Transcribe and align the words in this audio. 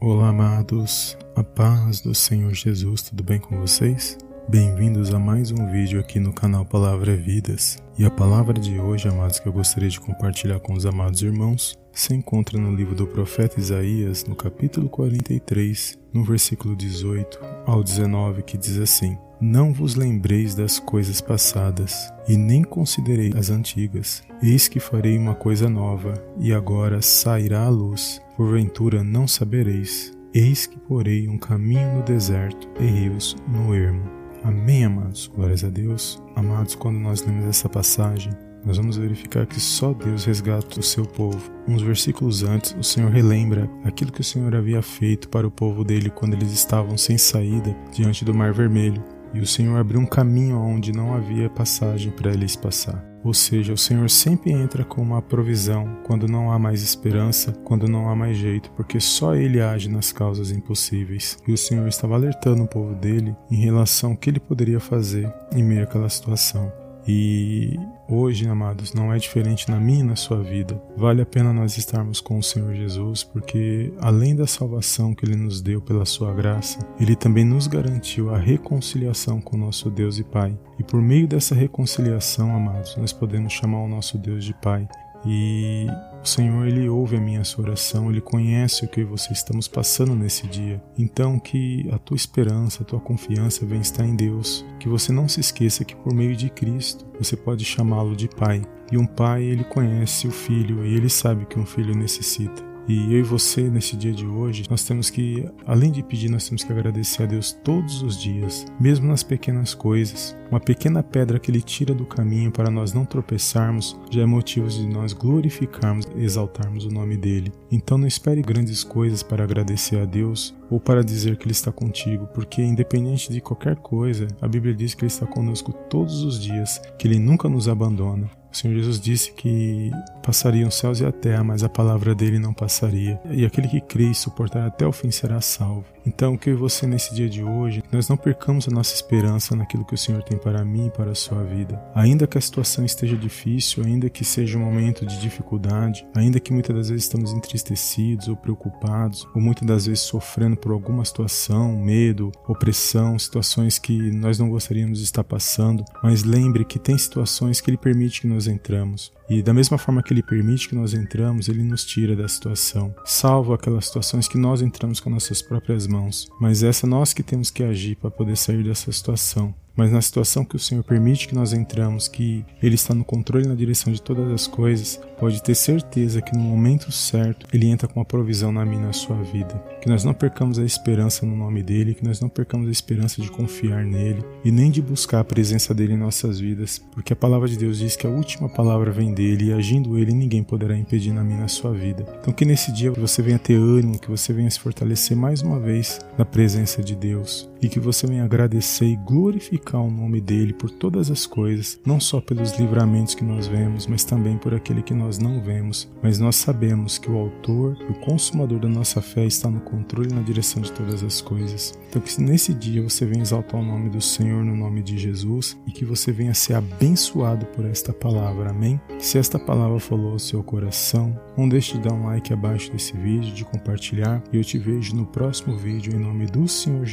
Olá, 0.00 0.28
amados, 0.28 1.18
a 1.34 1.42
paz 1.42 2.00
do 2.00 2.14
Senhor 2.14 2.54
Jesus, 2.54 3.02
tudo 3.02 3.24
bem 3.24 3.40
com 3.40 3.58
vocês? 3.58 4.16
Bem-vindos 4.48 5.12
a 5.12 5.18
mais 5.18 5.50
um 5.50 5.66
vídeo 5.72 5.98
aqui 5.98 6.20
no 6.20 6.32
canal 6.32 6.64
Palavra 6.64 7.16
Vidas. 7.16 7.78
E 7.98 8.04
a 8.04 8.10
palavra 8.10 8.54
de 8.54 8.78
hoje, 8.78 9.08
amados, 9.08 9.40
que 9.40 9.48
eu 9.48 9.52
gostaria 9.52 9.88
de 9.88 9.98
compartilhar 9.98 10.60
com 10.60 10.72
os 10.72 10.86
amados 10.86 11.20
irmãos, 11.20 11.76
se 11.92 12.14
encontra 12.14 12.56
no 12.60 12.76
livro 12.76 12.94
do 12.94 13.08
profeta 13.08 13.58
Isaías, 13.58 14.24
no 14.24 14.36
capítulo 14.36 14.88
43, 14.88 15.98
no 16.14 16.22
versículo 16.22 16.76
18 16.76 17.36
ao 17.66 17.82
19, 17.82 18.44
que 18.44 18.56
diz 18.56 18.78
assim: 18.78 19.18
Não 19.40 19.72
vos 19.72 19.94
lembreis 19.94 20.54
das 20.54 20.78
coisas 20.78 21.20
passadas, 21.20 22.12
e 22.28 22.36
nem 22.36 22.62
considerei 22.62 23.32
as 23.36 23.50
antigas. 23.50 24.22
Eis 24.42 24.66
que 24.66 24.80
farei 24.80 25.16
uma 25.16 25.34
coisa 25.34 25.68
nova, 25.68 26.14
e 26.40 26.52
agora 26.52 27.00
sairá 27.00 27.62
a 27.62 27.68
luz 27.68 28.20
porventura 28.38 29.02
não 29.02 29.26
sabereis. 29.26 30.12
Eis 30.32 30.64
que 30.64 30.78
porei 30.78 31.28
um 31.28 31.36
caminho 31.36 31.96
no 31.96 32.04
deserto 32.04 32.68
e 32.78 32.84
rios 32.84 33.36
no 33.48 33.74
ermo. 33.74 34.08
Amém, 34.44 34.84
amados. 34.84 35.26
Glórias 35.26 35.64
a 35.64 35.68
Deus. 35.68 36.22
Amados, 36.36 36.76
quando 36.76 37.00
nós 37.00 37.26
lemos 37.26 37.46
essa 37.46 37.68
passagem, 37.68 38.32
nós 38.64 38.76
vamos 38.76 38.96
verificar 38.96 39.44
que 39.44 39.58
só 39.58 39.92
Deus 39.92 40.24
resgata 40.24 40.78
o 40.78 40.84
seu 40.84 41.04
povo. 41.04 41.50
Uns 41.66 41.82
versículos 41.82 42.44
antes, 42.44 42.76
o 42.78 42.84
Senhor 42.84 43.10
relembra 43.10 43.68
aquilo 43.82 44.12
que 44.12 44.20
o 44.20 44.24
Senhor 44.24 44.54
havia 44.54 44.82
feito 44.82 45.28
para 45.28 45.46
o 45.46 45.50
povo 45.50 45.82
dele 45.82 46.08
quando 46.08 46.34
eles 46.34 46.52
estavam 46.52 46.96
sem 46.96 47.18
saída 47.18 47.76
diante 47.92 48.24
do 48.24 48.32
Mar 48.32 48.52
Vermelho. 48.52 49.02
E 49.34 49.40
o 49.40 49.46
Senhor 49.46 49.76
abriu 49.78 50.00
um 50.00 50.06
caminho 50.06 50.58
onde 50.58 50.92
não 50.92 51.14
havia 51.14 51.50
passagem 51.50 52.10
para 52.10 52.32
eles 52.32 52.56
passar. 52.56 53.04
Ou 53.24 53.34
seja, 53.34 53.72
o 53.72 53.78
Senhor 53.78 54.08
sempre 54.08 54.52
entra 54.52 54.84
com 54.84 55.02
uma 55.02 55.20
provisão 55.20 55.98
quando 56.06 56.28
não 56.28 56.52
há 56.52 56.58
mais 56.58 56.82
esperança, 56.82 57.52
quando 57.64 57.88
não 57.88 58.08
há 58.08 58.16
mais 58.16 58.36
jeito, 58.36 58.70
porque 58.72 59.00
só 59.00 59.34
Ele 59.34 59.60
age 59.60 59.88
nas 59.88 60.12
causas 60.12 60.50
impossíveis. 60.50 61.36
E 61.46 61.52
o 61.52 61.58
Senhor 61.58 61.86
estava 61.88 62.14
alertando 62.14 62.62
o 62.62 62.68
povo 62.68 62.94
dele 62.94 63.34
em 63.50 63.56
relação 63.56 64.12
ao 64.12 64.16
que 64.16 64.30
ele 64.30 64.40
poderia 64.40 64.80
fazer 64.80 65.32
em 65.52 65.62
meio 65.62 65.82
àquela 65.82 66.08
situação. 66.08 66.72
E 67.10 67.80
hoje, 68.06 68.46
amados, 68.46 68.92
não 68.92 69.10
é 69.10 69.16
diferente 69.16 69.70
na 69.70 69.80
minha 69.80 70.00
e 70.00 70.02
na 70.02 70.14
sua 70.14 70.42
vida. 70.42 70.78
Vale 70.94 71.22
a 71.22 71.26
pena 71.26 71.54
nós 71.54 71.78
estarmos 71.78 72.20
com 72.20 72.38
o 72.38 72.42
Senhor 72.42 72.74
Jesus, 72.74 73.24
porque 73.24 73.90
além 73.98 74.36
da 74.36 74.46
salvação 74.46 75.14
que 75.14 75.24
Ele 75.24 75.34
nos 75.34 75.62
deu 75.62 75.80
pela 75.80 76.04
Sua 76.04 76.34
graça, 76.34 76.78
Ele 77.00 77.16
também 77.16 77.46
nos 77.46 77.66
garantiu 77.66 78.34
a 78.34 78.36
reconciliação 78.36 79.40
com 79.40 79.56
nosso 79.56 79.90
Deus 79.90 80.18
e 80.18 80.24
Pai. 80.24 80.54
E 80.78 80.82
por 80.82 81.00
meio 81.00 81.26
dessa 81.26 81.54
reconciliação, 81.54 82.54
amados, 82.54 82.94
nós 82.98 83.10
podemos 83.10 83.54
chamar 83.54 83.78
o 83.78 83.88
nosso 83.88 84.18
Deus 84.18 84.44
de 84.44 84.52
Pai. 84.52 84.86
E 85.24 85.86
o 86.22 86.26
Senhor, 86.26 86.66
Ele 86.66 86.88
ouve 86.88 87.16
a 87.16 87.20
minha 87.20 87.42
oração, 87.58 88.10
Ele 88.10 88.20
conhece 88.20 88.84
o 88.84 88.88
que 88.88 89.04
você 89.04 89.32
estamos 89.32 89.68
passando 89.68 90.14
nesse 90.14 90.46
dia. 90.46 90.82
Então, 90.96 91.38
que 91.38 91.88
a 91.92 91.98
tua 91.98 92.16
esperança, 92.16 92.82
a 92.82 92.86
tua 92.86 93.00
confiança 93.00 93.66
venha 93.66 93.80
estar 93.80 94.04
em 94.04 94.14
Deus. 94.14 94.64
Que 94.78 94.88
você 94.88 95.12
não 95.12 95.28
se 95.28 95.40
esqueça 95.40 95.84
que 95.84 95.96
por 95.96 96.12
meio 96.12 96.36
de 96.36 96.50
Cristo 96.50 97.06
você 97.18 97.36
pode 97.36 97.64
chamá-lo 97.64 98.16
de 98.16 98.28
Pai. 98.28 98.62
E 98.90 98.96
um 98.96 99.06
pai, 99.06 99.42
ele 99.42 99.64
conhece 99.64 100.26
o 100.26 100.30
filho 100.30 100.84
e 100.84 100.94
ele 100.94 101.10
sabe 101.10 101.44
que 101.44 101.58
um 101.58 101.66
filho 101.66 101.94
necessita. 101.94 102.67
E 102.88 103.12
eu 103.12 103.18
e 103.18 103.22
você, 103.22 103.68
nesse 103.68 103.94
dia 103.94 104.12
de 104.12 104.26
hoje, 104.26 104.64
nós 104.70 104.82
temos 104.82 105.10
que, 105.10 105.46
além 105.66 105.92
de 105.92 106.02
pedir, 106.02 106.30
nós 106.30 106.48
temos 106.48 106.64
que 106.64 106.72
agradecer 106.72 107.24
a 107.24 107.26
Deus 107.26 107.52
todos 107.52 108.00
os 108.00 108.18
dias, 108.18 108.64
mesmo 108.80 109.06
nas 109.06 109.22
pequenas 109.22 109.74
coisas. 109.74 110.34
Uma 110.50 110.58
pequena 110.58 111.02
pedra 111.02 111.38
que 111.38 111.50
Ele 111.50 111.60
tira 111.60 111.94
do 111.94 112.06
caminho 112.06 112.50
para 112.50 112.70
nós 112.70 112.94
não 112.94 113.04
tropeçarmos 113.04 113.94
já 114.10 114.22
é 114.22 114.26
motivo 114.26 114.66
de 114.68 114.86
nós 114.86 115.12
glorificarmos 115.12 116.06
exaltarmos 116.16 116.86
o 116.86 116.90
nome 116.90 117.18
dEle. 117.18 117.52
Então 117.70 117.98
não 117.98 118.06
espere 118.06 118.40
grandes 118.40 118.82
coisas 118.82 119.22
para 119.22 119.44
agradecer 119.44 120.00
a 120.00 120.06
Deus 120.06 120.56
ou 120.70 120.80
para 120.80 121.04
dizer 121.04 121.36
que 121.36 121.44
Ele 121.44 121.52
está 121.52 121.70
contigo, 121.70 122.26
porque 122.28 122.62
independente 122.62 123.30
de 123.30 123.42
qualquer 123.42 123.76
coisa, 123.76 124.28
a 124.40 124.48
Bíblia 124.48 124.72
diz 124.74 124.94
que 124.94 125.02
Ele 125.02 125.12
está 125.12 125.26
conosco 125.26 125.74
todos 125.90 126.22
os 126.22 126.40
dias, 126.40 126.80
que 126.98 127.06
Ele 127.06 127.18
nunca 127.18 127.50
nos 127.50 127.68
abandona. 127.68 128.30
O 128.52 128.56
Senhor 128.56 128.74
Jesus 128.74 129.00
disse 129.00 129.32
que 129.32 129.90
passariam 130.22 130.68
os 130.68 130.74
céus 130.74 131.00
e 131.00 131.06
a 131.06 131.12
terra, 131.12 131.44
mas 131.44 131.62
a 131.62 131.68
palavra 131.68 132.14
dele 132.14 132.38
não 132.38 132.52
passaria. 132.52 133.20
E 133.30 133.44
aquele 133.44 133.68
que 133.68 133.80
crê 133.80 134.10
e 134.10 134.14
suportar 134.14 134.66
até 134.66 134.86
o 134.86 134.92
fim 134.92 135.10
será 135.10 135.40
salvo. 135.40 135.84
Então, 136.08 136.38
que 136.38 136.54
você 136.54 136.86
nesse 136.86 137.14
dia 137.14 137.28
de 137.28 137.44
hoje, 137.44 137.82
nós 137.92 138.08
não 138.08 138.16
percamos 138.16 138.66
a 138.66 138.70
nossa 138.70 138.94
esperança 138.94 139.54
naquilo 139.54 139.84
que 139.84 139.94
o 139.94 139.98
Senhor 139.98 140.22
tem 140.22 140.38
para 140.38 140.64
mim 140.64 140.86
e 140.86 140.90
para 140.90 141.10
a 141.10 141.14
sua 141.14 141.44
vida. 141.44 141.78
Ainda 141.94 142.26
que 142.26 142.38
a 142.38 142.40
situação 142.40 142.82
esteja 142.82 143.14
difícil, 143.14 143.84
ainda 143.84 144.08
que 144.08 144.24
seja 144.24 144.56
um 144.56 144.62
momento 144.62 145.04
de 145.04 145.20
dificuldade, 145.20 146.06
ainda 146.16 146.40
que 146.40 146.52
muitas 146.52 146.74
das 146.74 146.88
vezes 146.88 147.04
estamos 147.04 147.32
entristecidos 147.32 148.28
ou 148.28 148.36
preocupados, 148.36 149.28
ou 149.34 149.40
muitas 149.40 149.66
das 149.66 149.86
vezes 149.86 150.00
sofrendo 150.00 150.56
por 150.56 150.72
alguma 150.72 151.04
situação, 151.04 151.76
medo, 151.76 152.32
opressão, 152.46 153.18
situações 153.18 153.78
que 153.78 154.10
nós 154.10 154.38
não 154.38 154.48
gostaríamos 154.48 154.98
de 154.98 155.04
estar 155.04 155.24
passando, 155.24 155.84
mas 156.02 156.24
lembre 156.24 156.64
que 156.64 156.78
tem 156.78 156.96
situações 156.96 157.60
que 157.60 157.68
Ele 157.68 157.76
permite 157.76 158.22
que 158.22 158.26
nós 158.26 158.37
entramos. 158.46 159.12
E 159.28 159.42
da 159.42 159.52
mesma 159.52 159.76
forma 159.76 160.02
que 160.02 160.12
Ele 160.12 160.22
permite 160.22 160.68
que 160.68 160.74
nós 160.74 160.94
entramos, 160.94 161.48
Ele 161.48 161.62
nos 161.62 161.84
tira 161.84 162.16
da 162.16 162.26
situação, 162.26 162.94
salvo 163.04 163.52
aquelas 163.52 163.86
situações 163.86 164.26
que 164.26 164.38
nós 164.38 164.62
entramos 164.62 165.00
com 165.00 165.10
nossas 165.10 165.42
próprias 165.42 165.86
mãos. 165.86 166.28
Mas 166.40 166.62
essa 166.62 166.86
nós 166.86 167.12
que 167.12 167.22
temos 167.22 167.50
que 167.50 167.62
agir 167.62 167.96
para 167.96 168.10
poder 168.10 168.36
sair 168.36 168.64
dessa 168.64 168.90
situação 168.90 169.54
mas 169.78 169.92
na 169.92 170.02
situação 170.02 170.44
que 170.44 170.56
o 170.56 170.58
Senhor 170.58 170.82
permite 170.82 171.28
que 171.28 171.36
nós 171.36 171.52
entramos, 171.52 172.08
que 172.08 172.44
Ele 172.60 172.74
está 172.74 172.92
no 172.92 173.04
controle 173.04 173.44
e 173.44 173.48
na 173.48 173.54
direção 173.54 173.92
de 173.92 174.02
todas 174.02 174.28
as 174.28 174.48
coisas, 174.48 175.00
pode 175.20 175.40
ter 175.40 175.54
certeza 175.54 176.20
que 176.20 176.36
no 176.36 176.42
momento 176.42 176.90
certo 176.90 177.46
Ele 177.52 177.68
entra 177.68 177.86
com 177.86 178.00
a 178.00 178.04
provisão 178.04 178.50
na 178.50 178.64
minha 178.64 178.86
na 178.86 178.92
sua 178.92 179.22
vida. 179.22 179.54
Que 179.80 179.88
nós 179.88 180.02
não 180.02 180.12
percamos 180.12 180.58
a 180.58 180.64
esperança 180.64 181.24
no 181.24 181.36
nome 181.36 181.62
dEle, 181.62 181.94
que 181.94 182.04
nós 182.04 182.20
não 182.20 182.28
percamos 182.28 182.66
a 182.66 182.72
esperança 182.72 183.22
de 183.22 183.30
confiar 183.30 183.84
nele 183.84 184.24
e 184.44 184.50
nem 184.50 184.68
de 184.68 184.82
buscar 184.82 185.20
a 185.20 185.24
presença 185.24 185.72
dEle 185.72 185.92
em 185.92 185.96
nossas 185.98 186.40
vidas, 186.40 186.82
porque 186.92 187.12
a 187.12 187.16
palavra 187.16 187.48
de 187.48 187.56
Deus 187.56 187.78
diz 187.78 187.94
que 187.94 188.06
a 188.06 188.10
última 188.10 188.48
palavra 188.48 188.90
vem 188.90 189.14
dEle 189.18 189.46
e 189.46 189.52
agindo 189.52 189.98
Ele 189.98 190.12
ninguém 190.12 190.44
poderá 190.44 190.76
impedir 190.76 191.12
na 191.12 191.24
minha 191.24 191.38
na 191.38 191.48
sua 191.48 191.72
vida. 191.72 192.04
Então 192.20 192.32
que 192.32 192.44
nesse 192.44 192.70
dia 192.70 192.92
você 192.92 193.20
venha 193.20 193.38
ter 193.38 193.54
ânimo, 193.54 193.98
que 193.98 194.08
você 194.08 194.32
venha 194.32 194.48
se 194.48 194.60
fortalecer 194.60 195.16
mais 195.16 195.42
uma 195.42 195.58
vez 195.58 195.98
na 196.16 196.24
presença 196.24 196.82
de 196.82 196.94
Deus 196.94 197.48
e 197.60 197.68
que 197.68 197.80
você 197.80 198.06
venha 198.06 198.24
agradecer 198.24 198.86
e 198.86 198.96
glorificar 198.96 199.82
o 199.82 199.90
nome 199.90 200.20
dele 200.20 200.52
por 200.52 200.70
todas 200.70 201.10
as 201.10 201.26
coisas, 201.26 201.78
não 201.84 202.00
só 202.00 202.20
pelos 202.20 202.58
livramentos 202.58 203.14
que 203.14 203.24
nós 203.24 203.46
vemos, 203.46 203.86
mas 203.86 204.04
também 204.04 204.36
por 204.36 204.54
aquele 204.54 204.82
que 204.82 204.94
nós 204.94 205.18
não 205.18 205.40
vemos. 205.42 205.90
Mas 206.02 206.18
nós 206.18 206.36
sabemos 206.36 206.98
que 206.98 207.10
o 207.10 207.18
autor 207.18 207.76
e 207.80 207.92
o 207.92 208.00
consumador 208.00 208.60
da 208.60 208.68
nossa 208.68 209.00
fé 209.00 209.24
está 209.26 209.50
no 209.50 209.60
controle 209.60 210.10
e 210.10 210.14
na 210.14 210.22
direção 210.22 210.62
de 210.62 210.72
todas 210.72 211.02
as 211.02 211.20
coisas. 211.20 211.78
Então 211.88 212.00
que 212.00 212.20
nesse 212.20 212.52
dia 212.54 212.82
você 212.82 213.04
venha 213.04 213.22
exaltar 213.22 213.60
o 213.60 213.64
nome 213.64 213.88
do 213.88 214.00
Senhor 214.00 214.44
no 214.44 214.56
nome 214.56 214.82
de 214.82 214.98
Jesus 214.98 215.58
e 215.66 215.72
que 215.72 215.84
você 215.84 216.12
venha 216.12 216.34
ser 216.34 216.54
abençoado 216.54 217.46
por 217.46 217.64
esta 217.64 217.92
palavra. 217.92 218.50
Amém? 218.50 218.80
Se 218.98 219.18
esta 219.18 219.38
palavra 219.38 219.78
falou 219.80 220.12
ao 220.12 220.18
seu 220.18 220.42
coração, 220.42 221.18
não 221.36 221.48
deixe 221.48 221.76
de 221.76 221.84
dar 221.84 221.94
um 221.94 222.06
like 222.06 222.32
abaixo 222.32 222.70
desse 222.72 222.96
vídeo, 222.96 223.34
de 223.34 223.44
compartilhar 223.44 224.22
e 224.32 224.36
eu 224.36 224.44
te 224.44 224.58
vejo 224.58 224.94
no 224.94 225.06
próximo 225.06 225.56
vídeo 225.56 225.94
em 225.94 225.98
nome 225.98 226.26
do 226.26 226.46
Senhor 226.46 226.84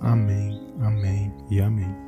Amém, 0.00 0.60
amém 0.80 1.32
e 1.50 1.60
amém. 1.60 2.07